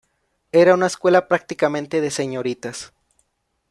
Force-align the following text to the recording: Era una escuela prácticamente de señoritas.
Era 0.51 0.73
una 0.73 0.87
escuela 0.87 1.27
prácticamente 1.27 2.01
de 2.01 2.09
señoritas. 2.09 2.91